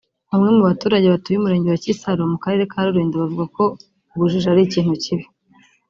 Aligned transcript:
Bamwe 0.29 0.49
mu 0.57 0.61
baturage 0.69 1.05
batuye 1.13 1.35
umurenge 1.37 1.67
wa 1.69 1.81
Kisaro 1.85 2.21
mu 2.31 2.37
karere 2.43 2.63
ka 2.71 2.79
Rulindo 2.85 3.15
bavuga 3.23 3.45
ko 3.55 3.63
ubujiji 4.13 4.47
ari 4.49 4.61
ikintu 4.67 4.93
kibi 5.03 5.25